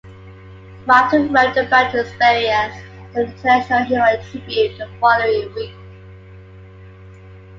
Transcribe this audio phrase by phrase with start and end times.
[0.87, 2.73] Martin wrote about his experience
[3.13, 5.75] in the "International Herald Tribune" the following week.